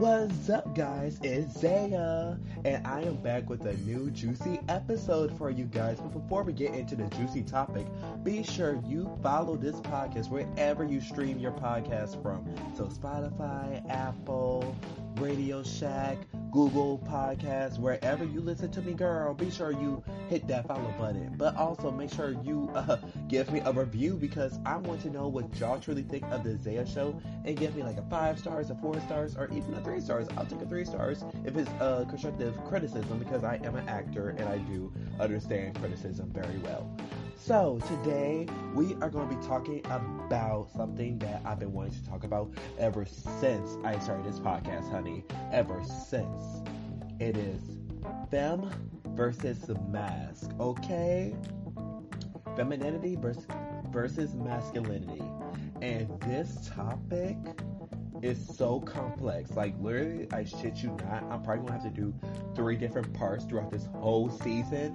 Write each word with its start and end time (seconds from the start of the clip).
What's 0.00 0.48
up, 0.48 0.74
guys? 0.74 1.20
It's 1.22 1.60
Zaya, 1.60 2.38
and 2.64 2.86
I 2.86 3.02
am 3.02 3.16
back 3.16 3.50
with 3.50 3.66
a 3.66 3.74
new 3.82 4.10
juicy 4.10 4.58
episode 4.70 5.36
for 5.36 5.50
you 5.50 5.66
guys. 5.66 6.00
But 6.00 6.14
before 6.14 6.42
we 6.42 6.54
get 6.54 6.74
into 6.74 6.96
the 6.96 7.04
juicy 7.16 7.42
topic, 7.42 7.86
be 8.24 8.42
sure 8.42 8.80
you 8.86 9.14
follow 9.22 9.56
this 9.56 9.76
podcast 9.82 10.30
wherever 10.30 10.84
you 10.84 11.02
stream 11.02 11.38
your 11.38 11.52
podcast 11.52 12.22
from. 12.22 12.48
So, 12.74 12.84
Spotify, 12.84 13.86
Apple, 13.90 14.74
Radio 15.16 15.62
Shack, 15.62 16.18
Google 16.50 16.98
Podcasts, 16.98 17.78
wherever 17.78 18.24
you 18.24 18.40
listen 18.40 18.70
to 18.72 18.82
me, 18.82 18.92
girl, 18.92 19.34
be 19.34 19.50
sure 19.50 19.72
you 19.72 20.02
hit 20.28 20.46
that 20.48 20.66
follow 20.66 20.92
button. 20.98 21.34
But 21.36 21.56
also 21.56 21.90
make 21.90 22.12
sure 22.12 22.36
you 22.42 22.70
uh, 22.74 22.96
give 23.28 23.52
me 23.52 23.60
a 23.60 23.72
review 23.72 24.16
because 24.16 24.58
I 24.64 24.76
want 24.76 25.00
to 25.02 25.10
know 25.10 25.28
what 25.28 25.54
y'all 25.58 25.78
truly 25.78 26.02
think 26.02 26.24
of 26.30 26.44
the 26.44 26.56
Zaya 26.58 26.86
show 26.86 27.20
and 27.44 27.56
give 27.56 27.76
me 27.76 27.82
like 27.82 27.98
a 27.98 28.04
five 28.10 28.38
stars, 28.38 28.70
a 28.70 28.74
four 28.76 28.98
stars, 29.00 29.36
or 29.36 29.48
even 29.48 29.74
a 29.74 29.82
three 29.82 30.00
stars. 30.00 30.28
I'll 30.36 30.46
take 30.46 30.62
a 30.62 30.66
three 30.66 30.84
stars 30.84 31.24
if 31.44 31.56
it's 31.56 31.70
uh, 31.80 32.04
constructive 32.08 32.56
criticism 32.64 33.18
because 33.18 33.44
I 33.44 33.60
am 33.64 33.76
an 33.76 33.88
actor 33.88 34.30
and 34.30 34.48
I 34.48 34.58
do 34.58 34.92
understand 35.18 35.78
criticism 35.78 36.30
very 36.32 36.58
well. 36.58 36.90
So, 37.42 37.80
today 37.88 38.46
we 38.74 38.94
are 39.00 39.08
going 39.08 39.26
to 39.26 39.34
be 39.34 39.46
talking 39.46 39.80
about 39.86 40.68
something 40.76 41.18
that 41.20 41.40
I've 41.46 41.58
been 41.58 41.72
wanting 41.72 41.94
to 41.94 42.04
talk 42.06 42.22
about 42.22 42.52
ever 42.78 43.06
since 43.06 43.78
I 43.82 43.98
started 43.98 44.26
this 44.26 44.38
podcast, 44.38 44.90
honey. 44.90 45.24
Ever 45.50 45.82
since. 45.82 46.62
It 47.18 47.38
is 47.38 47.62
fem 48.30 48.70
versus 49.16 49.58
the 49.60 49.74
mask, 49.88 50.50
okay? 50.60 51.34
Femininity 52.56 53.16
versus, 53.16 54.34
masculinity. 54.34 55.22
And 55.80 56.20
this 56.20 56.68
topic 56.68 57.38
is 58.20 58.38
so 58.54 58.80
complex. 58.80 59.52
Like 59.52 59.74
literally, 59.80 60.28
I 60.30 60.44
shit 60.44 60.82
you 60.82 60.90
not. 60.90 61.22
I'm 61.30 61.42
probably 61.42 61.66
gonna 61.66 61.80
have 61.80 61.94
to 61.94 62.00
do 62.00 62.14
three 62.54 62.76
different 62.76 63.12
parts 63.14 63.44
throughout 63.44 63.70
this 63.70 63.86
whole 63.94 64.28
season 64.28 64.94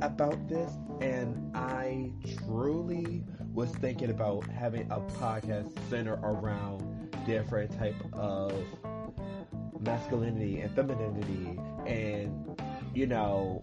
about 0.00 0.48
this. 0.48 0.72
And 1.00 1.54
I 1.56 2.12
truly 2.44 3.24
was 3.52 3.70
thinking 3.70 4.10
about 4.10 4.46
having 4.48 4.90
a 4.90 5.00
podcast 5.00 5.72
centered 5.88 6.20
around 6.22 7.10
different 7.26 7.76
type 7.78 7.96
of 8.12 8.52
masculinity 9.80 10.60
and 10.60 10.74
femininity 10.74 11.58
and 11.86 12.58
you 12.94 13.06
know 13.06 13.60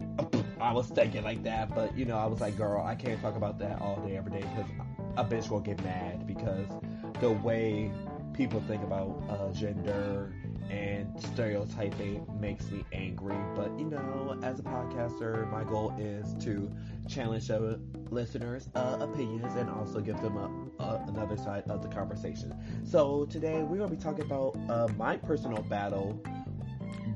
I 0.60 0.72
was 0.72 0.88
thinking 0.88 1.22
like 1.22 1.42
that 1.44 1.74
but 1.74 1.96
you 1.96 2.04
know 2.04 2.16
I 2.16 2.26
was 2.26 2.40
like 2.40 2.56
girl 2.56 2.84
I 2.84 2.94
can't 2.94 3.20
talk 3.20 3.36
about 3.36 3.58
that 3.58 3.80
all 3.80 3.96
day 4.06 4.16
every 4.16 4.32
day 4.32 4.46
because 4.54 4.70
a 5.16 5.24
bitch 5.24 5.50
will 5.50 5.60
get 5.60 5.82
mad 5.82 6.26
because 6.26 6.66
the 7.20 7.30
way 7.30 7.90
people 8.32 8.62
think 8.66 8.82
about 8.82 9.22
uh, 9.28 9.52
gender 9.52 10.32
and 10.70 11.08
stereotyping 11.20 12.26
makes 12.40 12.70
me 12.70 12.84
angry. 12.92 13.36
But 13.54 13.78
you 13.78 13.86
know, 13.86 14.38
as 14.42 14.58
a 14.60 14.62
podcaster, 14.62 15.50
my 15.50 15.64
goal 15.64 15.94
is 15.98 16.34
to 16.44 16.70
challenge 17.08 17.48
the 17.48 17.80
listeners' 18.10 18.68
uh, 18.74 18.98
opinions 19.00 19.56
and 19.56 19.68
also 19.70 20.00
give 20.00 20.20
them 20.20 20.36
a, 20.36 20.82
a, 20.82 21.04
another 21.08 21.36
side 21.36 21.64
of 21.68 21.82
the 21.82 21.88
conversation. 21.88 22.54
So 22.84 23.26
today 23.26 23.62
we're 23.62 23.78
gonna 23.78 23.90
be 23.94 23.96
talking 23.96 24.24
about 24.24 24.56
uh, 24.68 24.88
my 24.96 25.16
personal 25.16 25.62
battle 25.62 26.20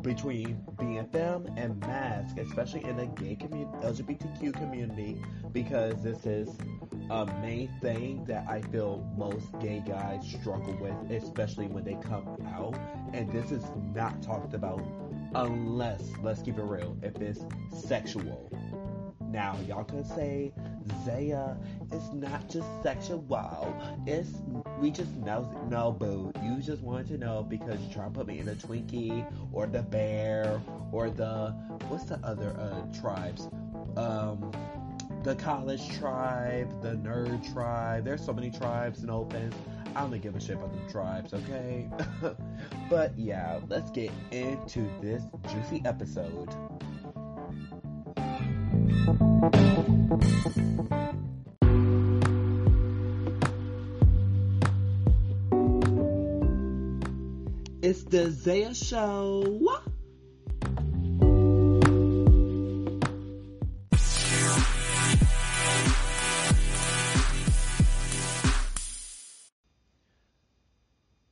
between 0.02 0.62
femme 1.12 1.46
and 1.56 1.78
mask, 1.80 2.38
especially 2.38 2.84
in 2.84 2.96
the 2.96 3.06
gay 3.06 3.36
community, 3.36 3.78
LGBTQ 3.82 4.54
community, 4.54 5.22
because 5.52 6.02
this 6.02 6.27
is 6.27 6.56
a 7.10 7.27
main 7.41 7.70
thing 7.80 8.24
that 8.26 8.46
I 8.48 8.60
feel 8.62 9.06
most 9.16 9.46
gay 9.60 9.82
guys 9.86 10.26
struggle 10.28 10.76
with, 10.80 11.22
especially 11.22 11.66
when 11.66 11.84
they 11.84 11.96
come 12.02 12.28
out. 12.54 12.78
And 13.12 13.30
this 13.32 13.50
is 13.50 13.64
not 13.94 14.22
talked 14.22 14.54
about 14.54 14.82
unless, 15.34 16.03
let's 16.22 16.42
keep 16.42 16.58
it 16.58 16.62
real, 16.62 16.97
if 17.03 17.16
it's 17.16 17.44
sexual. 17.87 18.50
Now, 19.31 19.56
y'all 19.66 19.84
can 19.84 20.04
say, 20.04 20.53
Zaya, 21.04 21.56
it's 21.93 22.12
not 22.12 22.49
just 22.49 22.66
sexual. 22.82 23.21
Wow. 23.21 23.75
It's, 24.06 24.31
we 24.78 24.91
just 24.91 25.15
know, 25.16 25.50
no, 25.69 25.93
boo. 25.93 26.32
You 26.43 26.60
just 26.60 26.82
wanted 26.82 27.09
to 27.09 27.19
know 27.19 27.43
because 27.43 27.81
you're 27.81 27.93
trying 27.93 28.12
to 28.12 28.19
put 28.19 28.26
me 28.26 28.38
in 28.38 28.49
a 28.49 28.54
Twinkie 28.54 29.26
or 29.53 29.66
the 29.66 29.82
bear 29.82 30.60
or 30.93 31.10
the, 31.10 31.50
what's 31.88 32.04
the 32.04 32.19
other 32.25 32.56
uh, 32.59 33.00
tribes? 33.00 33.49
Um, 33.97 34.53
the 35.22 35.34
college 35.34 35.88
tribe, 35.99 36.82
the 36.82 36.94
nerd 36.94 37.53
tribe. 37.53 38.05
There's 38.05 38.25
so 38.25 38.32
many 38.32 38.50
tribes 38.50 39.03
in 39.03 39.10
offense. 39.10 39.55
I 39.97 40.03
don't 40.03 40.22
give 40.22 40.37
a 40.37 40.41
shit 40.41 40.56
about 40.56 40.72
the 40.72 40.93
tribes, 40.93 41.34
okay? 41.34 41.88
but 42.91 43.19
yeah, 43.19 43.59
let's 43.69 43.91
get 43.91 44.10
into 44.31 44.88
this 45.00 45.22
juicy 45.50 45.82
episode. 45.84 46.49
It's 49.08 49.16
the 58.04 58.30
Zaya 58.30 58.74
Show. 58.74 59.60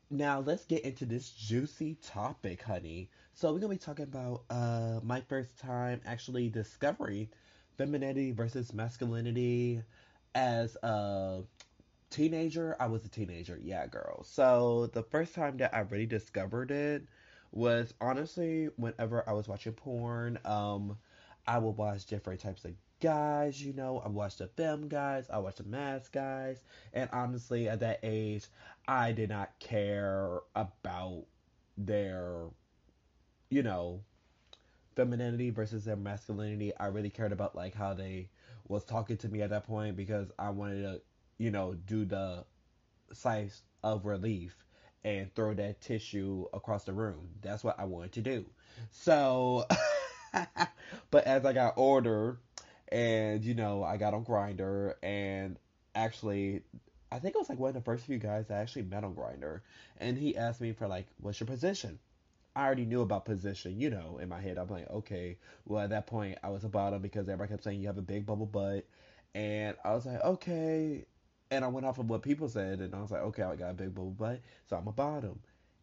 Now 0.08 0.40
let's 0.40 0.64
get 0.64 0.86
into 0.86 1.04
this 1.04 1.28
juicy 1.28 1.96
topic, 1.96 2.62
honey. 2.62 3.10
So 3.34 3.52
we're 3.52 3.58
gonna 3.58 3.74
be 3.74 3.76
talking 3.76 4.04
about 4.04 4.44
uh, 4.48 5.00
my 5.02 5.20
first 5.20 5.58
time 5.58 6.00
actually 6.06 6.48
discovering 6.48 7.28
femininity 7.76 8.32
versus 8.32 8.72
masculinity 8.72 9.82
as 10.34 10.76
a 10.82 11.42
teenager. 12.10 12.76
I 12.80 12.86
was 12.86 13.04
a 13.04 13.08
teenager, 13.08 13.58
yeah, 13.62 13.86
girl. 13.86 14.24
So 14.24 14.88
the 14.92 15.02
first 15.02 15.34
time 15.34 15.56
that 15.58 15.74
I 15.74 15.80
really 15.80 16.06
discovered 16.06 16.70
it 16.70 17.04
was 17.52 17.94
honestly 18.00 18.68
whenever 18.76 19.28
I 19.28 19.32
was 19.32 19.48
watching 19.48 19.72
porn. 19.72 20.38
Um, 20.44 20.98
I 21.46 21.58
would 21.58 21.76
watch 21.76 22.06
different 22.06 22.40
types 22.40 22.64
of 22.64 22.72
guys, 23.00 23.62
you 23.62 23.72
know. 23.72 24.02
I 24.04 24.08
watched 24.08 24.38
the 24.38 24.48
femme 24.48 24.88
guys, 24.88 25.28
I 25.30 25.38
watched 25.38 25.58
the 25.58 25.64
mask 25.64 26.12
guys, 26.12 26.64
and 26.92 27.08
honestly, 27.12 27.68
at 27.68 27.80
that 27.80 28.00
age, 28.02 28.46
I 28.88 29.12
did 29.12 29.28
not 29.30 29.58
care 29.58 30.40
about 30.54 31.24
their, 31.76 32.46
you 33.50 33.62
know, 33.62 34.02
femininity 34.96 35.50
versus 35.50 35.84
their 35.84 35.96
masculinity. 35.96 36.76
I 36.76 36.86
really 36.86 37.10
cared 37.10 37.32
about 37.32 37.54
like 37.54 37.74
how 37.74 37.94
they 37.94 38.30
was 38.66 38.84
talking 38.84 39.18
to 39.18 39.28
me 39.28 39.42
at 39.42 39.50
that 39.50 39.64
point 39.64 39.96
because 39.96 40.32
I 40.38 40.50
wanted 40.50 40.82
to, 40.82 41.00
you 41.38 41.50
know, 41.50 41.74
do 41.74 42.04
the 42.04 42.44
size 43.12 43.62
of 43.84 44.04
relief 44.06 44.56
and 45.04 45.32
throw 45.34 45.54
that 45.54 45.80
tissue 45.80 46.46
across 46.52 46.84
the 46.84 46.92
room. 46.92 47.28
That's 47.42 47.62
what 47.62 47.78
I 47.78 47.84
wanted 47.84 48.12
to 48.12 48.22
do. 48.22 48.46
So, 48.90 49.66
but 51.10 51.24
as 51.24 51.44
I 51.44 51.52
got 51.52 51.74
older, 51.76 52.40
and 52.88 53.44
you 53.44 53.54
know, 53.54 53.84
I 53.84 53.96
got 53.96 54.14
on 54.14 54.24
Grindr 54.24 54.94
and 55.02 55.58
actually, 55.94 56.62
I 57.12 57.18
think 57.18 57.34
it 57.34 57.38
was 57.38 57.48
like 57.48 57.58
one 57.58 57.68
of 57.68 57.74
the 57.74 57.80
first 57.80 58.04
few 58.04 58.18
guys 58.18 58.50
I 58.50 58.54
actually 58.54 58.82
met 58.82 59.04
on 59.04 59.14
Grindr 59.14 59.60
and 59.98 60.16
he 60.16 60.36
asked 60.36 60.60
me 60.60 60.72
for 60.72 60.88
like, 60.88 61.06
"What's 61.20 61.40
your 61.40 61.46
position?" 61.46 61.98
I 62.56 62.64
already 62.66 62.86
knew 62.86 63.02
about 63.02 63.26
position, 63.26 63.78
you 63.78 63.90
know, 63.90 64.18
in 64.20 64.28
my 64.30 64.40
head. 64.40 64.58
I'm 64.58 64.68
like, 64.68 64.90
okay. 64.90 65.38
Well, 65.66 65.84
at 65.84 65.90
that 65.90 66.06
point, 66.06 66.38
I 66.42 66.48
was 66.50 66.64
a 66.64 66.68
bottom 66.70 67.02
because 67.02 67.28
everybody 67.28 67.50
kept 67.50 67.64
saying 67.64 67.80
you 67.80 67.88
have 67.88 67.98
a 67.98 68.02
big 68.02 68.26
bubble 68.26 68.46
butt, 68.46 68.86
and 69.34 69.76
I 69.84 69.94
was 69.94 70.06
like, 70.06 70.22
okay. 70.24 71.04
And 71.50 71.64
I 71.64 71.68
went 71.68 71.86
off 71.86 71.98
of 71.98 72.08
what 72.10 72.22
people 72.22 72.48
said, 72.48 72.80
and 72.80 72.94
I 72.94 73.00
was 73.02 73.10
like, 73.12 73.22
okay, 73.22 73.42
I 73.42 73.56
got 73.56 73.70
a 73.70 73.74
big 73.74 73.94
bubble 73.94 74.10
butt, 74.10 74.40
so 74.64 74.76
I'm 74.76 74.88
a 74.88 74.92
bottom. 74.92 75.40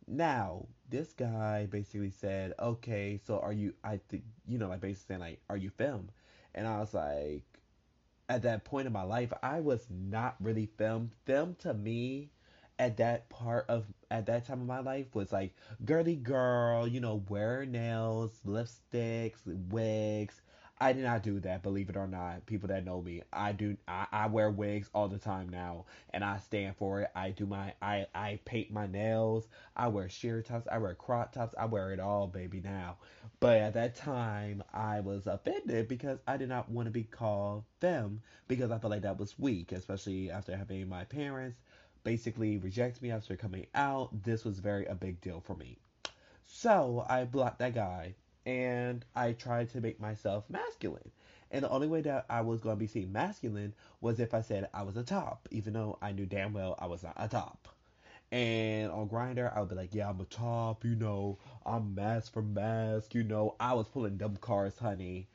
Now, 0.08 0.68
this 0.90 1.14
guy 1.14 1.68
basically 1.68 2.10
said, 2.12 2.54
okay, 2.60 3.20
so 3.26 3.40
are 3.40 3.54
you? 3.54 3.74
I 3.84 4.00
think 4.10 4.24
you 4.48 4.58
know, 4.58 4.68
like 4.68 4.82
basically 4.82 5.16
saying 5.16 5.22
like, 5.22 5.42
are 5.50 5.58
you 5.58 5.70
femme? 5.70 6.10
And 6.56 6.68
I 6.68 6.80
was 6.80 6.94
like, 6.94 7.44
at 8.30 8.42
that 8.44 8.66
point 8.66 8.88
in 8.88 8.94
my 8.94 9.04
life, 9.04 9.32
I 9.44 9.62
was 9.62 9.88
not 9.90 10.36
really 10.42 10.66
femme. 10.66 11.12
Femme 11.26 11.56
to 11.60 11.74
me 11.74 12.32
at 12.80 12.98
that 12.98 13.30
part 13.30 13.66
of 13.70 13.86
at 14.12 14.26
that 14.28 14.46
time 14.46 14.62
of 14.62 14.68
my 14.68 14.80
life 14.80 15.14
was 15.16 15.32
like 15.32 15.56
girly 15.86 16.16
girl, 16.16 16.88
you 16.88 17.00
know, 17.00 17.24
wear 17.30 17.66
nails, 17.66 18.32
lipsticks, 18.46 19.40
wigs. 19.46 20.42
I 20.82 20.92
did 20.92 21.04
not 21.04 21.24
do 21.24 21.40
that, 21.42 21.64
believe 21.64 21.90
it 21.90 21.96
or 21.96 22.08
not. 22.08 22.46
People 22.46 22.68
that 22.68 22.84
know 22.84 23.02
me, 23.02 23.22
I 23.32 23.54
do. 23.54 23.78
I, 23.88 24.08
I 24.12 24.28
wear 24.28 24.50
wigs 24.50 24.90
all 24.94 25.08
the 25.08 25.18
time 25.20 25.48
now, 25.48 25.86
and 26.10 26.26
I 26.26 26.40
stand 26.40 26.76
for 26.76 27.02
it. 27.02 27.12
I 27.16 27.30
do 27.30 27.46
my. 27.46 27.74
I 27.82 28.08
I 28.14 28.40
paint 28.44 28.72
my 28.72 28.88
nails. 28.88 29.48
I 29.78 29.88
wear 29.88 30.10
sheer 30.10 30.42
tops. 30.42 30.68
I 30.70 30.80
wear 30.80 30.96
crop 30.96 31.32
tops. 31.32 31.56
I 31.58 31.66
wear 31.66 31.94
it 31.94 32.00
all, 32.00 32.28
baby. 32.28 32.60
Now, 32.60 32.98
but 33.40 33.58
at 33.58 33.74
that 33.76 33.96
time, 33.96 34.64
I 34.74 35.00
was 35.00 35.28
offended 35.28 35.88
because 35.88 36.20
I 36.28 36.38
did 36.38 36.50
not 36.50 36.70
want 36.70 36.88
to 36.88 36.92
be 36.92 37.04
called 37.04 37.64
them 37.80 38.22
because 38.48 38.72
I 38.72 38.78
felt 38.80 38.92
like 38.92 39.04
that 39.04 39.20
was 39.20 39.38
weak, 39.40 39.72
especially 39.72 40.32
after 40.32 40.56
having 40.58 40.90
my 40.90 41.04
parents 41.06 41.60
basically 42.04 42.58
reject 42.58 43.02
me 43.02 43.12
after 43.12 43.36
coming 43.36 43.68
out. 43.76 44.24
This 44.24 44.44
was 44.44 44.60
very 44.60 44.86
a 44.86 44.96
big 44.96 45.22
deal 45.22 45.42
for 45.42 45.56
me. 45.56 45.78
So 46.46 47.06
I 47.10 47.26
blocked 47.26 47.60
that 47.60 47.74
guy 47.74 48.16
and 48.46 49.06
I 49.16 49.34
tried 49.34 49.70
to 49.72 49.82
make 49.82 50.00
myself 50.00 50.50
masculine. 50.50 51.12
And 51.52 51.64
the 51.64 51.70
only 51.70 51.88
way 51.88 52.02
that 52.02 52.26
I 52.30 52.42
was 52.42 52.62
going 52.62 52.76
to 52.76 52.80
be 52.80 52.88
seen 52.88 53.12
masculine 53.12 53.74
was 54.02 54.20
if 54.20 54.34
I 54.34 54.42
said 54.42 54.70
I 54.74 54.84
was 54.84 54.98
a 54.98 55.04
top, 55.04 55.48
even 55.52 55.74
though 55.74 55.98
I 56.02 56.12
knew 56.12 56.26
damn 56.26 56.54
well 56.54 56.76
I 56.80 56.88
was 56.88 57.04
not 57.04 57.14
a 57.18 57.28
top. 57.28 57.68
And 58.32 58.92
on 58.92 59.08
Grindr, 59.08 59.56
I 59.56 59.60
would 59.60 59.70
be 59.70 59.76
like, 59.76 59.94
yeah, 59.94 60.10
I'm 60.10 60.20
a 60.20 60.26
top, 60.26 60.84
you 60.84 60.96
know, 60.96 61.38
I'm 61.66 61.94
mask 61.94 62.34
for 62.34 62.42
mask, 62.42 63.14
you 63.14 63.24
know, 63.24 63.56
I 63.60 63.74
was 63.74 63.88
pulling 63.88 64.18
dumb 64.18 64.38
cars, 64.38 64.78
honey. 64.80 65.28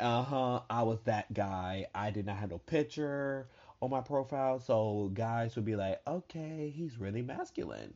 Uh 0.00 0.22
huh, 0.22 0.60
I 0.68 0.82
was 0.82 1.00
that 1.02 1.32
guy. 1.32 1.86
I 1.94 2.10
did 2.10 2.26
not 2.26 2.38
have 2.38 2.50
no 2.50 2.58
picture 2.58 3.46
on 3.82 3.90
my 3.90 4.00
profile, 4.00 4.60
so 4.60 5.10
guys 5.14 5.56
would 5.56 5.64
be 5.64 5.76
like, 5.76 6.00
okay, 6.06 6.72
he's 6.74 6.98
really 6.98 7.22
masculine. 7.22 7.94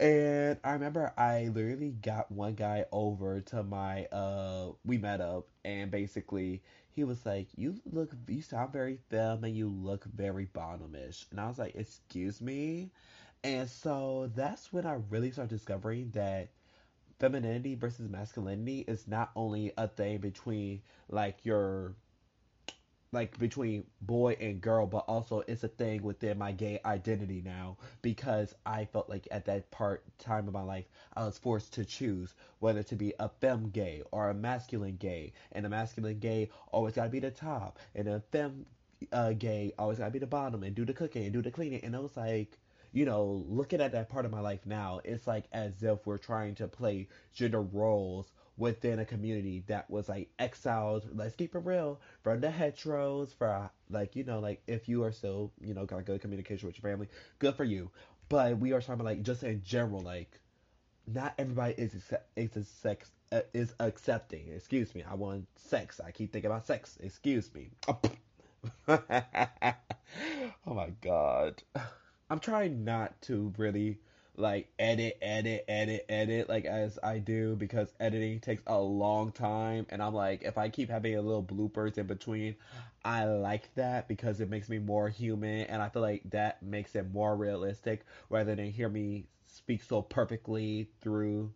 And 0.00 0.58
I 0.64 0.72
remember 0.72 1.12
I 1.16 1.48
literally 1.54 1.92
got 1.92 2.30
one 2.30 2.54
guy 2.54 2.84
over 2.92 3.40
to 3.40 3.62
my 3.62 4.04
uh 4.06 4.72
we 4.84 4.98
met 4.98 5.20
up 5.20 5.46
and 5.64 5.90
basically 5.90 6.62
he 6.90 7.04
was 7.04 7.24
like, 7.26 7.48
You 7.56 7.76
look 7.90 8.12
you 8.28 8.42
sound 8.42 8.72
very 8.72 8.98
femme 9.10 9.44
and 9.44 9.56
you 9.56 9.68
look 9.68 10.04
very 10.04 10.46
bottomish 10.46 11.26
and 11.30 11.40
I 11.40 11.48
was 11.48 11.58
like, 11.58 11.74
Excuse 11.76 12.40
me? 12.40 12.90
And 13.44 13.68
so 13.68 14.30
that's 14.34 14.72
when 14.72 14.86
I 14.86 14.94
really 15.10 15.30
started 15.30 15.50
discovering 15.56 16.10
that 16.12 16.48
femininity 17.18 17.74
versus 17.74 18.08
masculinity 18.08 18.84
is 18.88 19.06
not 19.08 19.30
only 19.36 19.72
a 19.78 19.88
thing 19.88 20.18
between 20.18 20.82
like 21.08 21.44
your 21.44 21.94
like 23.14 23.38
between 23.38 23.84
boy 24.02 24.36
and 24.40 24.60
girl, 24.60 24.86
but 24.86 25.04
also 25.08 25.42
it's 25.46 25.64
a 25.64 25.68
thing 25.68 26.02
within 26.02 26.38
my 26.38 26.52
gay 26.52 26.80
identity 26.84 27.40
now 27.44 27.76
because 28.02 28.54
I 28.66 28.84
felt 28.86 29.08
like 29.08 29.28
at 29.30 29.46
that 29.46 29.70
part 29.70 30.04
time 30.18 30.48
of 30.48 30.54
my 30.54 30.62
life 30.62 30.86
I 31.14 31.24
was 31.24 31.38
forced 31.38 31.72
to 31.74 31.84
choose 31.84 32.34
whether 32.58 32.82
to 32.84 32.96
be 32.96 33.14
a 33.18 33.28
femme 33.28 33.70
gay 33.70 34.02
or 34.10 34.30
a 34.30 34.34
masculine 34.34 34.96
gay, 34.96 35.32
and 35.52 35.64
a 35.66 35.68
masculine 35.68 36.18
gay 36.18 36.50
always 36.72 36.94
gotta 36.94 37.10
be 37.10 37.20
the 37.20 37.30
top, 37.30 37.78
and 37.94 38.08
a 38.08 38.20
femme 38.32 38.66
uh, 39.12 39.32
gay 39.32 39.72
always 39.78 39.98
gotta 39.98 40.10
be 40.10 40.18
the 40.18 40.26
bottom 40.26 40.62
and 40.62 40.74
do 40.74 40.84
the 40.84 40.92
cooking 40.94 41.24
and 41.24 41.32
do 41.32 41.42
the 41.42 41.50
cleaning, 41.50 41.80
and 41.84 41.96
I 41.96 42.00
was 42.00 42.16
like. 42.16 42.58
You 42.92 43.04
know, 43.06 43.44
looking 43.48 43.80
at 43.80 43.90
that 43.90 44.08
part 44.08 44.24
of 44.24 44.30
my 44.30 44.38
life 44.38 44.66
now, 44.66 45.00
it's 45.02 45.26
like 45.26 45.46
as 45.50 45.82
if 45.82 46.06
we're 46.06 46.16
trying 46.16 46.54
to 46.54 46.68
play 46.68 47.08
gender 47.32 47.60
roles 47.60 48.32
within 48.56 48.98
a 48.98 49.04
community 49.04 49.64
that 49.66 49.90
was 49.90 50.08
like 50.08 50.30
exiled, 50.38 51.08
let's 51.14 51.34
keep 51.34 51.54
it 51.54 51.58
real, 51.60 52.00
from 52.22 52.40
the 52.40 52.48
heteros, 52.48 53.34
for 53.34 53.70
like, 53.90 54.14
you 54.14 54.24
know, 54.24 54.38
like 54.40 54.62
if 54.66 54.88
you 54.88 55.02
are 55.02 55.12
still, 55.12 55.50
you 55.60 55.74
know, 55.74 55.84
got 55.84 56.04
good 56.04 56.20
communication 56.20 56.66
with 56.66 56.76
your 56.76 56.90
family, 56.90 57.08
good 57.38 57.54
for 57.54 57.64
you. 57.64 57.90
But 58.28 58.58
we 58.58 58.72
are 58.72 58.80
talking 58.80 58.94
about 58.94 59.06
like 59.06 59.22
just 59.22 59.42
in 59.42 59.62
general, 59.62 60.00
like 60.00 60.40
not 61.06 61.34
everybody 61.38 61.74
is 61.74 61.94
is 62.36 62.56
a 62.56 62.64
sex 62.64 63.10
uh, 63.32 63.40
is 63.52 63.74
accepting. 63.80 64.48
Excuse 64.54 64.94
me, 64.94 65.02
I 65.08 65.14
want 65.14 65.46
sex. 65.56 66.00
I 66.04 66.10
keep 66.10 66.32
thinking 66.32 66.50
about 66.50 66.66
sex. 66.66 66.98
Excuse 67.02 67.50
me. 67.54 67.70
oh 68.88 69.00
my 70.66 70.90
god. 71.02 71.62
I'm 72.30 72.38
trying 72.38 72.84
not 72.84 73.20
to 73.22 73.52
really 73.58 73.98
like 74.36 74.68
edit, 74.78 75.16
edit, 75.22 75.64
edit, 75.68 76.04
edit 76.08 76.48
like 76.48 76.64
as 76.64 76.98
I 77.02 77.18
do 77.18 77.54
because 77.56 77.92
editing 78.00 78.40
takes 78.40 78.62
a 78.66 78.78
long 78.78 79.32
time 79.32 79.86
and 79.90 80.02
I'm 80.02 80.14
like 80.14 80.42
if 80.42 80.58
I 80.58 80.68
keep 80.68 80.90
having 80.90 81.16
a 81.16 81.22
little 81.22 81.42
bloopers 81.42 81.98
in 81.98 82.06
between, 82.06 82.56
I 83.04 83.24
like 83.24 83.72
that 83.74 84.08
because 84.08 84.40
it 84.40 84.50
makes 84.50 84.68
me 84.68 84.78
more 84.78 85.08
human 85.08 85.66
and 85.66 85.80
I 85.80 85.88
feel 85.88 86.02
like 86.02 86.22
that 86.30 86.62
makes 86.62 86.94
it 86.94 87.12
more 87.12 87.36
realistic 87.36 88.04
rather 88.28 88.54
than 88.54 88.70
hear 88.70 88.88
me 88.88 89.26
speak 89.46 89.82
so 89.82 90.02
perfectly 90.02 90.88
through 91.00 91.52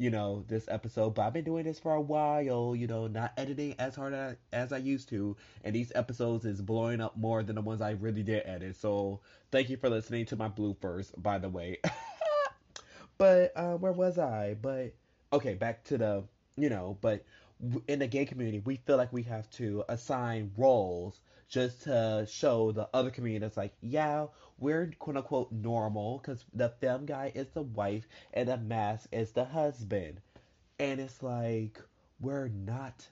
you 0.00 0.08
know, 0.08 0.46
this 0.48 0.66
episode, 0.68 1.10
but 1.10 1.26
I've 1.26 1.34
been 1.34 1.44
doing 1.44 1.64
this 1.64 1.78
for 1.78 1.92
a 1.92 2.00
while, 2.00 2.74
you 2.74 2.86
know, 2.86 3.06
not 3.06 3.34
editing 3.36 3.74
as 3.78 3.94
hard 3.94 4.14
as, 4.14 4.36
as 4.50 4.72
I 4.72 4.78
used 4.78 5.10
to, 5.10 5.36
and 5.62 5.74
these 5.76 5.92
episodes 5.94 6.46
is 6.46 6.62
blowing 6.62 7.02
up 7.02 7.18
more 7.18 7.42
than 7.42 7.56
the 7.56 7.60
ones 7.60 7.82
I 7.82 7.90
really 7.90 8.22
did 8.22 8.42
edit. 8.46 8.76
So, 8.76 9.20
thank 9.52 9.68
you 9.68 9.76
for 9.76 9.90
listening 9.90 10.24
to 10.26 10.36
my 10.36 10.48
bloopers, 10.48 11.12
by 11.22 11.36
the 11.36 11.50
way. 11.50 11.80
but 13.20 13.52
uh, 13.54 13.74
where 13.74 13.92
was 13.92 14.18
I? 14.18 14.56
But 14.62 14.94
okay, 15.30 15.52
back 15.52 15.84
to 15.84 15.98
the, 15.98 16.24
you 16.56 16.70
know, 16.70 16.96
but 17.02 17.22
in 17.86 17.98
the 17.98 18.06
gay 18.06 18.24
community, 18.24 18.60
we 18.60 18.76
feel 18.76 18.96
like 18.96 19.12
we 19.12 19.22
have 19.24 19.48
to 19.50 19.84
assign 19.90 20.50
roles 20.56 21.20
just 21.46 21.82
to 21.82 22.26
show 22.26 22.72
the 22.72 22.88
other 22.94 23.10
community 23.10 23.38
that's 23.40 23.58
like, 23.58 23.74
yeah, 23.82 24.24
we're 24.58 24.90
quote 24.98 25.18
unquote 25.18 25.52
normal 25.52 26.16
because 26.16 26.46
the 26.54 26.70
femme 26.80 27.04
guy 27.04 27.30
is 27.34 27.48
the 27.52 27.60
wife 27.60 28.08
and 28.32 28.48
the 28.48 28.56
mask 28.56 29.06
is 29.12 29.32
the 29.32 29.44
husband. 29.44 30.22
And 30.78 30.98
it's 30.98 31.22
like, 31.22 31.78
we're 32.20 32.48
not 32.48 33.06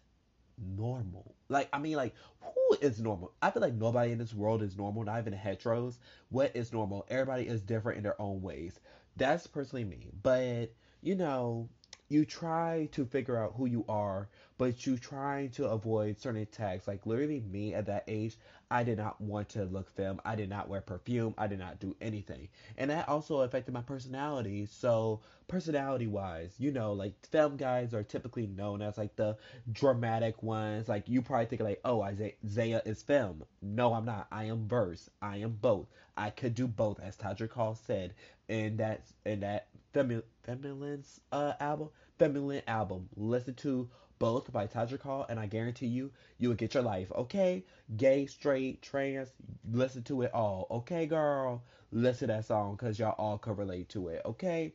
normal. 0.75 1.35
Like, 1.51 1.69
I 1.71 1.79
mean, 1.79 1.97
like, 1.97 2.15
who 2.41 2.79
is 2.81 2.99
normal? 2.99 3.33
I 3.43 3.51
feel 3.51 3.61
like 3.61 3.75
nobody 3.75 4.13
in 4.13 4.19
this 4.19 4.33
world 4.33 4.63
is 4.63 4.75
normal, 4.75 5.05
not 5.05 5.19
even 5.19 5.35
heteros. 5.35 5.97
What 6.31 6.53
is 6.55 6.73
normal? 6.73 7.05
Everybody 7.11 7.47
is 7.47 7.61
different 7.61 7.99
in 7.99 8.05
their 8.05 8.21
own 8.21 8.41
ways. 8.41 8.81
That's 9.19 9.47
personally 9.47 9.85
me. 9.85 10.09
But, 10.23 10.73
you 11.03 11.17
know, 11.17 11.69
you 12.09 12.25
try 12.25 12.89
to 12.93 13.05
figure 13.05 13.37
out 13.37 13.55
who 13.57 13.67
you 13.67 13.85
are, 13.89 14.29
but 14.57 14.87
you 14.87 14.97
try 14.97 15.49
to 15.55 15.67
avoid 15.67 16.19
certain 16.19 16.47
tags. 16.47 16.89
Like 16.89 17.05
literally 17.05 17.41
me 17.41 17.75
at 17.75 17.87
that 17.87 18.05
age, 18.09 18.39
I 18.71 18.83
did 18.83 18.99
not 18.99 19.21
want 19.21 19.51
to 19.51 19.65
look 19.65 19.91
femme. 19.91 20.21
I 20.25 20.35
did 20.37 20.49
not 20.49 20.69
wear 20.69 20.81
perfume. 20.81 21.35
I 21.37 21.47
did 21.49 21.59
not 21.59 21.81
do 21.81 21.97
anything. 22.01 22.49
And 22.77 22.91
that 22.91 23.09
also 23.09 23.41
affected 23.41 23.75
my 23.75 23.83
personality. 23.83 24.67
So 24.67 25.21
personality 25.49 26.07
wise, 26.07 26.55
you 26.59 26.71
know, 26.71 26.93
like 26.93 27.15
femme 27.27 27.57
guys 27.57 27.93
are 27.95 28.03
typically 28.03 28.47
known 28.47 28.83
as 28.83 28.97
like 28.99 29.17
the 29.17 29.37
dramatic 29.73 30.43
ones. 30.43 30.89
Like 30.89 31.09
you 31.09 31.23
probably 31.23 31.47
think 31.47 31.63
like, 31.63 31.81
oh, 31.85 32.03
Isaiah 32.03 32.83
is 32.87 33.03
femme. 33.03 33.43
No, 33.61 33.95
I'm 33.95 34.05
not. 34.05 34.29
I 34.31 34.45
am 34.45 34.69
verse. 34.69 35.11
I 35.21 35.39
am 35.39 35.59
both. 35.61 35.89
I 36.17 36.31
could 36.31 36.55
do 36.55 36.67
both, 36.67 36.99
as 37.01 37.17
Todrick 37.17 37.53
Hall 37.53 37.77
said 37.87 38.13
in 38.49 38.77
that 38.79 39.03
in 39.25 39.41
that 39.41 39.69
Femi- 39.95 40.23
Feminin's 40.45 41.21
uh, 41.33 41.55
album, 41.61 41.91
Femuline 42.19 42.63
album. 42.67 43.09
Listen 43.17 43.55
to 43.55 43.89
both 44.19 44.53
by 44.53 44.67
Todrick 44.67 45.03
Hall, 45.03 45.27
and 45.29 45.39
I 45.39 45.47
guarantee 45.47 45.87
you, 45.87 46.11
you 46.39 46.49
will 46.49 46.57
get 46.57 46.75
your 46.75 46.83
life. 46.83 47.11
Okay, 47.13 47.65
gay, 47.97 48.27
straight, 48.27 48.83
trans, 48.83 49.29
listen 49.71 50.03
to 50.05 50.23
it 50.23 50.35
all. 50.35 50.67
Okay, 50.71 51.07
girl, 51.07 51.63
listen 51.93 52.29
to 52.29 52.35
that 52.35 52.45
song 52.45 52.73
because 52.77 52.99
y'all 52.99 53.15
all 53.19 53.39
can 53.39 53.57
relate 53.57 53.89
to 53.91 54.09
it. 54.09 54.23
Okay. 54.25 54.73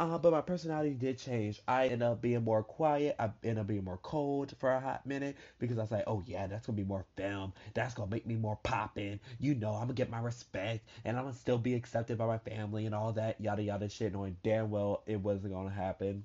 Uh, 0.00 0.18
but 0.18 0.32
my 0.32 0.40
personality 0.40 0.94
did 0.94 1.18
change. 1.18 1.60
I 1.66 1.84
ended 1.84 2.02
up 2.02 2.20
being 2.22 2.44
more 2.44 2.62
quiet. 2.64 3.16
I 3.18 3.30
ended 3.42 3.58
up 3.58 3.66
being 3.68 3.84
more 3.84 3.98
cold 3.98 4.54
for 4.58 4.72
a 4.72 4.80
hot 4.80 5.04
minute 5.06 5.36
because 5.58 5.78
I 5.78 5.82
was 5.82 5.90
like, 5.90 6.04
oh 6.06 6.22
yeah, 6.26 6.46
that's 6.46 6.66
gonna 6.66 6.76
be 6.76 6.84
more 6.84 7.04
film. 7.16 7.52
That's 7.74 7.94
gonna 7.94 8.10
make 8.10 8.26
me 8.26 8.36
more 8.36 8.56
popping. 8.62 9.18
You 9.40 9.54
know, 9.56 9.72
I'm 9.74 9.82
gonna 9.82 9.94
get 9.94 10.10
my 10.10 10.20
respect 10.20 10.88
and 11.04 11.16
I'm 11.16 11.24
gonna 11.24 11.34
still 11.34 11.58
be 11.58 11.74
accepted 11.74 12.16
by 12.18 12.26
my 12.26 12.38
family 12.38 12.86
and 12.86 12.94
all 12.94 13.12
that 13.14 13.40
yada 13.40 13.62
yada 13.62 13.88
shit, 13.88 14.12
knowing 14.12 14.36
damn 14.44 14.70
well 14.70 15.02
it 15.06 15.20
wasn't 15.20 15.52
gonna 15.54 15.70
happen. 15.70 16.24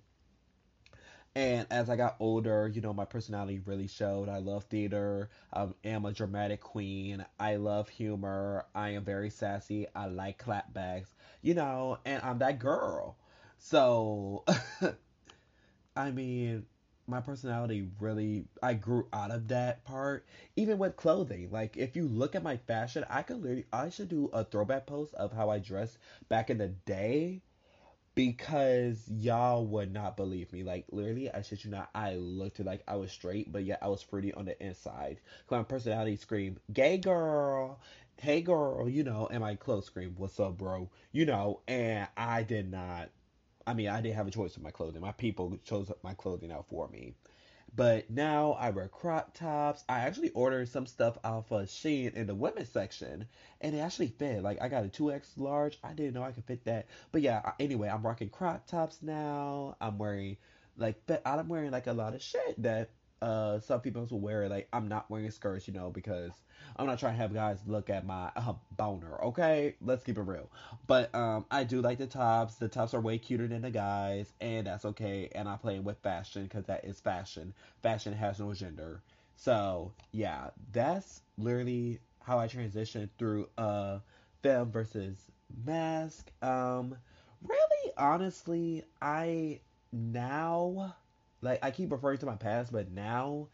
And 1.36 1.66
as 1.72 1.90
I 1.90 1.96
got 1.96 2.16
older, 2.20 2.68
you 2.68 2.82
know, 2.82 2.94
my 2.94 3.06
personality 3.06 3.60
really 3.66 3.88
showed. 3.88 4.30
I 4.30 4.38
love 4.38 4.66
theater. 4.66 5.30
I 5.52 5.68
am 5.84 6.06
a 6.06 6.12
dramatic 6.12 6.62
queen. 6.62 7.26
I 7.40 7.56
love 7.56 7.90
humor. 7.90 8.66
I 8.76 8.90
am 8.90 9.04
very 9.04 9.30
sassy. 9.32 9.88
I 9.96 10.08
like 10.08 10.38
clapbacks, 10.44 11.14
you 11.42 11.56
know, 11.56 11.98
and 12.06 12.22
I'm 12.24 12.38
that 12.40 12.60
girl. 12.60 13.16
So, 13.66 14.44
I 15.96 16.12
mean, 16.12 16.66
my 17.08 17.22
personality 17.22 17.88
really, 17.98 18.44
I 18.62 18.74
grew 18.74 19.08
out 19.14 19.32
of 19.32 19.48
that 19.48 19.86
part. 19.86 20.26
Even 20.58 20.78
with 20.78 20.98
clothing, 20.98 21.50
like 21.50 21.78
if 21.78 21.96
you 21.96 22.10
look 22.10 22.36
at 22.36 22.44
my 22.44 22.58
fashion, 22.58 23.06
I 23.10 23.22
could 23.22 23.38
literally, 23.42 23.66
I 23.72 23.90
should 23.90 24.10
do 24.10 24.30
a 24.34 24.44
throwback 24.44 24.86
post 24.86 25.14
of 25.14 25.32
how 25.32 25.50
I 25.50 25.60
dressed 25.60 25.98
back 26.28 26.50
in 26.50 26.58
the 26.58 26.68
day 26.68 27.42
because 28.16 29.10
y'all 29.10 29.66
would 29.66 29.94
not 29.94 30.18
believe 30.18 30.52
me. 30.52 30.64
Like 30.64 30.84
literally, 30.92 31.32
I 31.32 31.42
shit 31.42 31.64
you 31.64 31.72
not, 31.72 31.90
I 31.96 32.16
looked 32.16 32.60
like 32.60 32.84
I 32.86 32.98
was 32.98 33.14
straight, 33.14 33.50
but 33.50 33.64
yet 33.64 33.80
I 33.82 33.88
was 33.88 34.02
fruity 34.02 34.34
on 34.34 34.44
the 34.44 34.62
inside. 34.62 35.22
Cause 35.48 35.58
my 35.58 35.64
personality 35.64 36.18
screamed, 36.18 36.60
"Gay 36.74 36.98
girl." 36.98 37.80
Hey 38.18 38.42
girl, 38.42 38.90
you 38.90 39.04
know, 39.06 39.28
and 39.32 39.40
my 39.40 39.56
clothes 39.56 39.86
screamed, 39.86 40.20
"What's 40.20 40.38
up, 40.38 40.58
bro?" 40.58 40.90
You 41.14 41.26
know, 41.26 41.62
and 41.66 42.10
I 42.18 42.44
did 42.44 42.70
not 42.70 43.10
I 43.66 43.74
mean, 43.74 43.88
I 43.88 44.02
didn't 44.02 44.16
have 44.16 44.28
a 44.28 44.32
choice 44.32 44.56
with 44.56 44.64
my 44.64 44.72
clothing. 44.72 45.02
My 45.02 45.12
people 45.14 45.58
chose 45.64 45.92
my 46.04 46.14
clothing 46.14 46.52
out 46.52 46.68
for 46.68 46.88
me. 46.88 47.16
But 47.76 48.10
now 48.10 48.52
I 48.52 48.70
wear 48.70 48.88
crop 48.88 49.34
tops. 49.34 49.84
I 49.90 50.02
actually 50.02 50.30
ordered 50.30 50.70
some 50.70 50.86
stuff 50.86 51.18
off 51.24 51.52
of 51.52 51.68
Shein 51.68 52.14
in 52.14 52.28
the 52.28 52.36
women's 52.36 52.70
section, 52.70 53.26
and 53.62 53.76
it 53.76 53.80
actually 53.80 54.10
fit. 54.10 54.44
Like 54.44 54.62
I 54.62 54.68
got 54.68 54.84
a 54.84 54.90
two 54.90 55.12
X 55.12 55.32
large. 55.38 55.80
I 55.84 55.94
didn't 55.94 56.14
know 56.14 56.24
I 56.24 56.34
could 56.34 56.46
fit 56.46 56.66
that. 56.66 56.86
But 57.12 57.22
yeah, 57.22 57.54
anyway, 57.60 57.90
I'm 57.90 58.06
rocking 58.06 58.30
crop 58.30 58.68
tops 58.68 59.00
now. 59.02 59.76
I'm 59.82 59.98
wearing 59.98 60.38
like 60.78 61.02
but 61.08 61.22
I'm 61.26 61.48
wearing 61.48 61.72
like 61.72 61.88
a 61.88 61.94
lot 61.94 62.14
of 62.14 62.22
shit 62.22 62.62
that 62.62 62.90
uh 63.24 63.60
some 63.60 63.82
females 63.82 64.12
will 64.12 64.20
wear 64.20 64.44
it. 64.44 64.52
like 64.52 64.68
I'm 64.74 64.88
not 64.88 65.10
wearing 65.10 65.32
skirts, 65.32 65.68
you 65.68 65.74
know, 65.74 65.90
because 65.90 66.32
I'm 66.76 66.86
not 66.88 67.00
trying 67.00 67.14
to 67.14 67.18
have 67.18 67.34
guys 67.34 67.60
look 67.68 67.90
at 67.90 68.06
my 68.06 68.32
uh, 68.36 68.54
boner. 68.78 69.22
Okay, 69.24 69.76
let's 69.82 70.04
keep 70.04 70.18
it 70.18 70.22
real. 70.22 70.50
But 70.88 71.14
um, 71.16 71.46
I 71.52 71.64
do 71.64 71.82
like 71.82 71.98
the 71.98 72.08
tops. 72.08 72.56
The 72.56 72.68
tops 72.68 72.94
are 72.94 73.02
way 73.02 73.18
cuter 73.18 73.48
than 73.48 73.62
the 73.62 73.72
guys, 73.72 74.34
and 74.42 74.68
that's 74.68 74.86
okay. 74.86 75.30
And 75.36 75.48
I 75.48 75.56
play 75.58 75.80
with 75.80 75.98
fashion 76.00 76.44
because 76.44 76.66
that 76.66 76.86
is 76.86 77.00
fashion. 77.00 77.54
Fashion 77.82 78.14
has 78.14 78.40
no 78.40 78.54
gender. 78.54 79.02
So 79.36 79.94
yeah, 80.12 80.50
that's 80.72 81.22
literally 81.38 82.00
how 82.22 82.40
I 82.40 82.48
transitioned 82.48 83.10
through 83.18 83.50
uh 83.58 84.00
femme 84.42 84.72
versus 84.72 85.18
mask. 85.66 86.32
Um, 86.42 86.96
really, 87.42 87.92
honestly, 87.98 88.84
I 89.02 89.60
now 89.92 90.96
like 91.44 91.64
I 91.64 91.72
keep 91.72 91.92
referring 91.92 92.18
to 92.20 92.26
my 92.26 92.36
past, 92.36 92.72
but 92.72 92.92
now 92.92 93.50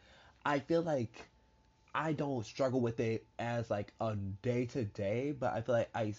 I 0.46 0.60
feel 0.60 0.81
like 0.81 1.27
I 1.93 2.13
don't 2.13 2.46
struggle 2.46 2.81
with 2.81 3.00
it 3.00 3.25
as 3.39 3.69
like 3.69 3.93
a 4.00 4.15
day 4.15 4.65
to 4.67 4.86
day, 4.86 5.34
but 5.38 5.53
I 5.53 5.62
feel 5.62 5.75
like 5.75 5.89
I 5.96 6.13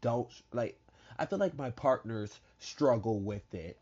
don't 0.00 0.28
like 0.52 0.78
I 1.18 1.26
feel 1.26 1.38
like 1.38 1.56
my 1.56 1.70
partners 1.70 2.38
struggle 2.58 3.20
with 3.20 3.54
it 3.54 3.78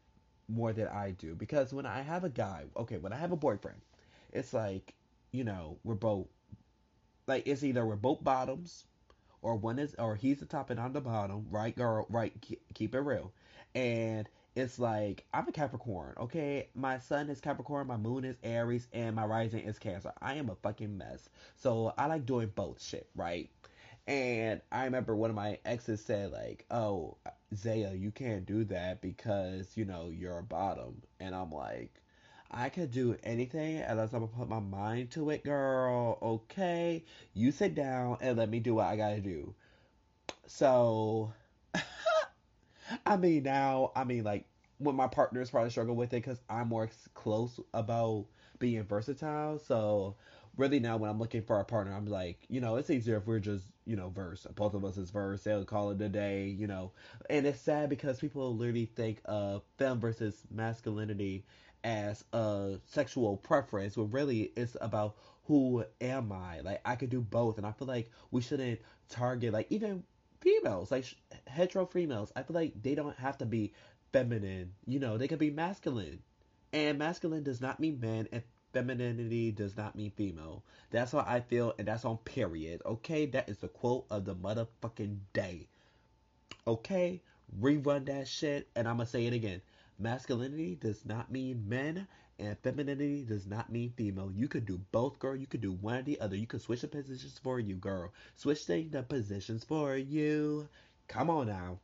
more 0.49 0.73
than 0.73 0.87
I 0.89 1.11
do 1.11 1.35
because 1.35 1.73
when 1.73 1.87
I 1.87 2.03
have 2.03 2.25
a 2.25 2.29
guy, 2.29 2.65
okay, 2.77 2.99
when 2.99 3.13
I 3.13 3.17
have 3.17 3.33
a 3.33 3.37
boyfriend, 3.37 3.81
it's 4.33 4.53
like, 4.55 4.95
you 5.33 5.45
know, 5.45 5.79
we're 5.85 5.95
both 5.95 6.27
like 7.27 7.47
it's 7.47 7.65
either 7.65 7.85
we're 7.85 7.97
both 7.97 8.23
bottoms 8.23 8.85
or 9.43 9.57
one 9.57 9.79
is 9.79 9.95
or 9.99 10.15
he's 10.15 10.39
the 10.39 10.47
top 10.47 10.71
and 10.71 10.79
I'm 10.81 10.93
the 10.93 11.01
bottom, 11.01 11.47
right 11.51 11.75
girl, 11.77 12.07
right 12.09 12.33
keep 12.75 12.95
it 12.95 13.01
real. 13.01 13.33
And 13.75 14.29
it's 14.57 14.79
like 14.79 15.25
I'm 15.35 15.47
a 15.47 15.53
Capricorn, 15.53 16.15
okay? 16.19 16.69
My 16.75 16.99
sun 16.99 17.29
is 17.29 17.41
Capricorn, 17.41 17.87
my 17.87 17.99
moon 17.99 18.25
is 18.25 18.37
Aries, 18.43 18.89
and 18.93 19.15
my 19.15 19.27
rising 19.27 19.61
is 19.61 19.79
Cancer. 19.79 20.13
I 20.21 20.35
am 20.35 20.49
a 20.49 20.57
fucking 20.57 20.97
mess. 20.97 21.29
So 21.57 21.93
I 21.99 22.07
like 22.07 22.27
doing 22.27 22.51
both 22.55 22.83
shit, 22.83 23.07
right? 23.15 23.51
And 24.07 24.63
I 24.73 24.85
remember 24.85 25.15
one 25.15 25.31
of 25.31 25.37
my 25.37 25.59
exes 25.65 26.03
said 26.05 26.33
like, 26.33 26.65
"Oh, 26.71 27.17
Zaya, 27.55 27.93
you 27.93 28.11
can't 28.11 28.47
do 28.47 28.65
that 28.65 29.03
because 29.03 29.77
you 29.77 29.85
know 29.85 30.09
you're 30.09 30.39
a 30.39 30.43
bottom." 30.43 31.03
And 31.21 31.35
I'm 31.35 31.53
like, 31.53 32.01
I 32.51 32.71
could 32.71 32.93
do 32.93 33.17
anything 33.25 33.79
unless 33.83 34.15
I'm 34.15 34.21
gonna 34.21 34.33
put 34.39 34.49
my 34.49 34.61
mind 34.61 35.11
to 35.13 35.31
it, 35.31 35.45
girl. 35.45 36.19
Okay, 36.23 37.05
you 37.35 37.53
sit 37.53 37.75
down 37.75 38.19
and 38.23 38.39
let 38.39 38.49
me 38.49 38.61
do 38.61 38.77
what 38.77 38.87
I 38.87 38.97
gotta 38.97 39.21
do. 39.21 39.55
So 40.47 41.33
I 43.05 43.17
mean, 43.17 43.43
now, 43.45 43.93
I 43.97 44.05
mean, 44.05 44.25
like, 44.25 44.47
when 44.79 44.95
my 44.95 45.07
partners 45.07 45.51
probably 45.51 45.71
struggle 45.71 45.97
with 45.97 46.13
it 46.13 46.23
because 46.23 46.41
I'm 46.51 46.69
more 46.69 46.89
close 47.15 47.59
about 47.73 48.27
being 48.59 48.83
versatile. 48.85 49.59
So, 49.59 50.17
really, 50.57 50.81
now 50.81 50.97
when 50.97 51.11
I'm 51.11 51.19
looking 51.19 51.43
for 51.43 51.61
a 51.61 51.65
partner, 51.65 51.95
I'm 51.95 52.07
like, 52.07 52.39
you 52.49 52.61
know, 52.61 52.77
it's 52.77 52.91
easier 52.91 53.17
if 53.17 53.27
we're 53.27 53.39
just, 53.39 53.65
you 53.87 53.97
know, 53.97 54.11
verse. 54.11 54.47
Both 54.55 54.75
of 54.75 54.85
us 54.85 54.97
is 54.99 55.11
verse. 55.11 55.43
They'll 55.45 55.65
call 55.65 55.91
it 55.91 56.01
a 56.01 56.09
day, 56.09 56.47
you 56.49 56.67
know. 56.67 56.93
And 57.31 57.47
it's 57.47 57.61
sad 57.61 57.89
because 57.89 58.21
people 58.21 58.55
literally 58.55 58.87
think 58.87 59.21
of 59.25 59.63
femme 59.79 60.01
versus 60.01 60.43
masculinity 60.51 61.45
as 61.85 62.25
a 62.33 62.79
sexual 62.87 63.37
preference, 63.37 63.97
when 63.97 64.11
really 64.11 64.53
it's 64.57 64.77
about 64.81 65.17
who 65.45 65.85
am 66.01 66.33
I? 66.33 66.61
Like, 66.61 66.81
I 66.85 66.97
could 66.97 67.11
do 67.11 67.21
both. 67.21 67.59
And 67.59 67.67
I 67.67 67.73
feel 67.73 67.87
like 67.89 68.11
we 68.31 68.41
shouldn't 68.43 68.81
target, 69.09 69.53
like, 69.53 69.69
even 69.71 70.03
females, 70.41 70.91
like 70.91 71.05
hetero 71.47 71.87
females. 71.87 72.33
I 72.37 72.43
feel 72.43 72.55
like 72.55 72.83
they 72.83 72.95
don't 72.95 73.17
have 73.17 73.39
to 73.39 73.47
be 73.47 73.73
feminine. 74.13 74.73
You 74.87 74.99
know, 74.99 75.19
they 75.19 75.29
can 75.29 75.39
be 75.39 75.51
masculine. 75.51 76.23
And 76.73 76.99
masculine 76.99 77.43
does 77.43 77.61
not 77.61 77.81
mean 77.81 78.01
man, 78.01 78.29
and 78.33 78.43
femininity 78.73 79.53
does 79.53 79.77
not 79.77 79.97
mean 79.97 80.11
female. 80.11 80.63
That's 80.91 81.13
how 81.13 81.25
I 81.27 81.41
feel, 81.41 81.75
and 81.79 81.89
that's 81.89 82.05
on 82.05 82.19
period. 82.19 82.83
Okay, 82.85 83.27
that 83.27 83.49
is 83.49 83.59
the 83.59 83.69
quote 83.69 84.07
of 84.11 84.25
the 84.25 84.35
motherfucking 84.35 85.19
day. 85.33 85.69
Okay, 86.67 87.23
rerun 87.61 88.07
that 88.07 88.29
shit, 88.29 88.69
and 88.77 88.87
I'm 88.89 88.97
gonna 88.97 89.09
say 89.09 89.27
it 89.27 89.33
again. 89.33 89.63
Masculinity 89.99 90.75
does 90.75 91.05
not 91.05 91.31
mean 91.31 91.69
men, 91.69 92.07
and 92.39 92.59
femininity 92.59 93.25
does 93.25 93.47
not 93.47 93.71
mean 93.71 93.91
female. 93.97 94.31
You 94.33 94.49
could 94.49 94.67
do 94.67 94.79
both, 94.93 95.19
girl. 95.19 95.37
You 95.37 95.47
could 95.47 95.61
do 95.61 95.73
one 95.73 95.97
or 95.99 96.03
the 96.03 96.21
other. 96.21 96.37
You 96.37 96.47
could 96.47 96.63
switch 96.63 96.81
the 96.83 96.89
positions 96.89 97.39
for 97.39 97.61
you, 97.61 97.75
girl. 97.77 98.13
Switch 98.37 98.67
the 98.67 99.05
positions 99.09 99.65
for 99.65 99.97
you. 99.97 100.69
Come 101.09 101.31
on 101.31 101.47
now. 101.49 101.79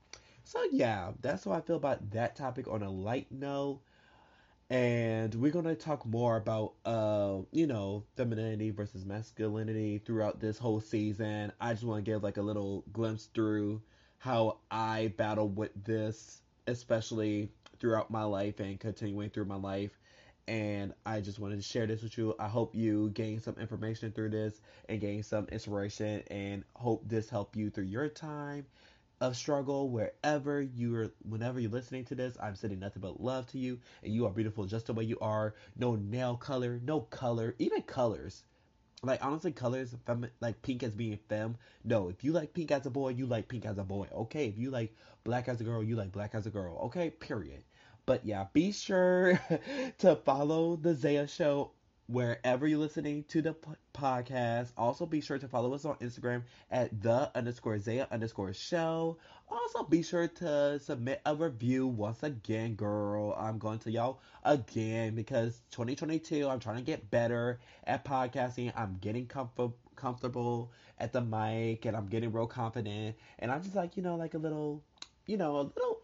So 0.44 0.62
yeah, 0.72 1.12
that's 1.20 1.44
how 1.44 1.52
I 1.52 1.60
feel 1.60 1.76
about 1.76 2.10
that 2.12 2.36
topic 2.36 2.68
on 2.68 2.82
a 2.82 2.90
light 2.90 3.30
note. 3.30 3.80
And 4.70 5.34
we're 5.34 5.52
gonna 5.52 5.74
talk 5.74 6.04
more 6.06 6.36
about 6.36 6.74
uh, 6.84 7.38
you 7.52 7.66
know, 7.66 8.04
femininity 8.16 8.70
versus 8.70 9.04
masculinity 9.04 9.98
throughout 9.98 10.40
this 10.40 10.58
whole 10.58 10.80
season. 10.80 11.52
I 11.60 11.72
just 11.74 11.84
wanna 11.84 12.02
give 12.02 12.22
like 12.22 12.38
a 12.38 12.42
little 12.42 12.84
glimpse 12.92 13.26
through 13.26 13.82
how 14.18 14.58
I 14.70 15.12
battle 15.16 15.48
with 15.48 15.72
this, 15.84 16.40
especially 16.66 17.50
throughout 17.82 18.10
my 18.10 18.24
life 18.24 18.60
and 18.60 18.80
continuing 18.80 19.30
through 19.30 19.46
my 19.46 19.56
life. 19.56 19.98
And 20.48 20.94
I 21.06 21.20
just 21.20 21.38
wanted 21.40 21.56
to 21.56 21.62
share 21.62 21.86
this 21.86 22.02
with 22.02 22.16
you. 22.18 22.34
I 22.40 22.48
hope 22.48 22.74
you 22.74 23.10
gain 23.10 23.40
some 23.40 23.56
information 23.60 24.12
through 24.12 24.30
this 24.30 24.60
and 24.88 25.00
gain 25.00 25.22
some 25.24 25.46
inspiration 25.48 26.22
and 26.30 26.64
hope 26.76 27.08
this 27.08 27.30
help 27.30 27.56
you 27.56 27.70
through 27.70 27.84
your 27.84 28.08
time 28.08 28.66
of 29.20 29.36
struggle. 29.36 29.88
Wherever 29.90 30.60
you're 30.62 31.10
whenever 31.28 31.60
you're 31.60 31.70
listening 31.70 32.04
to 32.06 32.14
this 32.16 32.36
i'm 32.42 32.56
sending 32.56 32.80
nothing 32.80 33.02
but 33.02 33.20
love 33.20 33.46
to 33.48 33.58
you. 33.58 33.78
And 34.04 34.12
you 34.12 34.26
are 34.26 34.30
beautiful 34.32 34.64
just 34.66 34.86
the 34.86 34.94
way 34.94 35.04
you 35.04 35.18
are. 35.20 35.54
No 35.76 35.96
nail 35.96 36.36
color 36.36 36.80
no 36.84 37.02
color 37.02 37.54
even 37.58 37.82
colors. 37.82 38.44
Like 39.04 39.24
honestly 39.24 39.52
colors 39.52 39.94
fem- 40.06 40.30
like 40.40 40.62
pink 40.62 40.82
as 40.82 40.94
being 40.94 41.18
femme 41.28 41.56
no 41.84 42.08
if 42.08 42.24
you 42.24 42.32
like 42.32 42.54
pink 42.54 42.70
as 42.72 42.86
a 42.86 42.90
boy 42.90 43.10
you 43.10 43.26
like 43.26 43.48
pink 43.48 43.66
as 43.66 43.78
a 43.78 43.84
boy. 43.84 44.08
Okay 44.12 44.46
if 44.48 44.58
you 44.58 44.70
like 44.70 44.94
black 45.24 45.48
as 45.48 45.60
a 45.60 45.64
girl 45.64 45.82
you 45.82 45.96
like 45.96 46.12
black 46.12 46.34
as 46.34 46.46
a 46.46 46.50
girl. 46.50 46.78
Okay 46.84 47.10
period 47.10 47.62
but 48.06 48.24
yeah, 48.24 48.46
be 48.52 48.72
sure 48.72 49.40
to 49.98 50.16
follow 50.16 50.76
the 50.76 50.94
Zaya 50.94 51.26
Show 51.26 51.72
wherever 52.06 52.66
you're 52.66 52.78
listening 52.78 53.24
to 53.28 53.40
the 53.40 53.54
p- 53.54 53.70
podcast. 53.94 54.72
Also, 54.76 55.06
be 55.06 55.20
sure 55.20 55.38
to 55.38 55.48
follow 55.48 55.72
us 55.72 55.84
on 55.84 55.96
Instagram 55.96 56.42
at 56.70 57.02
the 57.02 57.30
underscore 57.34 57.78
Zaya 57.78 58.06
underscore 58.10 58.52
show. 58.52 59.16
Also, 59.48 59.84
be 59.84 60.02
sure 60.02 60.28
to 60.28 60.78
submit 60.80 61.20
a 61.26 61.34
review 61.34 61.86
once 61.86 62.22
again, 62.22 62.74
girl. 62.74 63.34
I'm 63.38 63.58
going 63.58 63.78
to 63.80 63.90
y'all 63.90 64.20
again 64.44 65.14
because 65.14 65.62
2022, 65.70 66.48
I'm 66.48 66.60
trying 66.60 66.76
to 66.76 66.82
get 66.82 67.10
better 67.10 67.60
at 67.84 68.04
podcasting. 68.04 68.72
I'm 68.76 68.98
getting 69.00 69.26
comfort 69.26 69.72
comfortable 69.96 70.72
at 70.98 71.12
the 71.12 71.20
mic 71.20 71.84
and 71.84 71.96
I'm 71.96 72.08
getting 72.08 72.32
real 72.32 72.46
confident. 72.46 73.16
And 73.38 73.50
I'm 73.50 73.62
just 73.62 73.76
like, 73.76 73.96
you 73.96 74.02
know, 74.02 74.16
like 74.16 74.34
a 74.34 74.38
little, 74.38 74.82
you 75.26 75.36
know, 75.36 75.56
a 75.56 75.62
little 75.62 76.01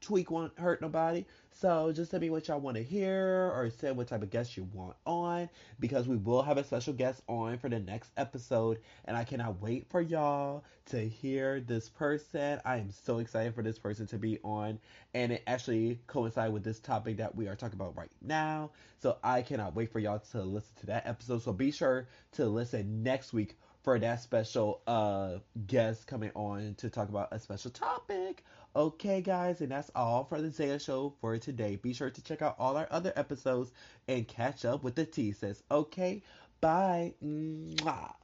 tweak 0.00 0.30
won't 0.30 0.58
hurt 0.58 0.80
nobody. 0.80 1.24
So 1.50 1.90
just 1.92 2.12
tell 2.12 2.20
me 2.20 2.30
what 2.30 2.46
y'all 2.46 2.60
want 2.60 2.76
to 2.76 2.82
hear 2.84 3.50
or 3.52 3.68
say 3.70 3.90
what 3.90 4.06
type 4.06 4.22
of 4.22 4.30
guest 4.30 4.56
you 4.56 4.68
want 4.72 4.94
on 5.04 5.48
because 5.80 6.06
we 6.06 6.16
will 6.16 6.42
have 6.42 6.56
a 6.56 6.62
special 6.62 6.92
guest 6.92 7.22
on 7.28 7.58
for 7.58 7.68
the 7.68 7.80
next 7.80 8.12
episode 8.16 8.78
and 9.06 9.16
I 9.16 9.24
cannot 9.24 9.60
wait 9.60 9.88
for 9.90 10.00
y'all 10.00 10.62
to 10.86 11.08
hear 11.08 11.60
this 11.60 11.88
person. 11.88 12.60
I 12.64 12.76
am 12.76 12.90
so 12.90 13.18
excited 13.18 13.56
for 13.56 13.62
this 13.62 13.78
person 13.78 14.06
to 14.06 14.18
be 14.18 14.38
on 14.44 14.78
and 15.14 15.32
it 15.32 15.42
actually 15.48 15.98
coincide 16.06 16.52
with 16.52 16.62
this 16.62 16.78
topic 16.78 17.16
that 17.16 17.34
we 17.34 17.48
are 17.48 17.56
talking 17.56 17.78
about 17.78 17.96
right 17.96 18.10
now. 18.22 18.70
So 19.00 19.16
I 19.24 19.42
cannot 19.42 19.74
wait 19.74 19.90
for 19.90 19.98
y'all 19.98 20.20
to 20.30 20.42
listen 20.42 20.76
to 20.80 20.86
that 20.86 21.08
episode. 21.08 21.42
So 21.42 21.52
be 21.52 21.72
sure 21.72 22.06
to 22.32 22.46
listen 22.46 23.02
next 23.02 23.32
week 23.32 23.56
for 23.82 23.98
that 23.98 24.20
special 24.22 24.82
uh 24.86 25.38
guest 25.66 26.06
coming 26.06 26.30
on 26.34 26.74
to 26.76 26.90
talk 26.90 27.08
about 27.08 27.28
a 27.32 27.38
special 27.38 27.70
topic. 27.70 28.44
Okay, 28.76 29.20
guys, 29.22 29.60
and 29.60 29.72
that's 29.72 29.90
all 29.94 30.24
for 30.24 30.40
the 30.40 30.50
Zaya 30.50 30.78
Show 30.78 31.14
for 31.20 31.38
today. 31.38 31.76
Be 31.76 31.92
sure 31.92 32.10
to 32.10 32.22
check 32.22 32.42
out 32.42 32.56
all 32.58 32.76
our 32.76 32.86
other 32.90 33.12
episodes 33.16 33.72
and 34.06 34.28
catch 34.28 34.64
up 34.64 34.82
with 34.84 34.94
the 34.94 35.04
T 35.04 35.32
says. 35.32 35.62
Okay, 35.70 36.22
bye. 36.60 37.14
Mwah. 37.24 38.17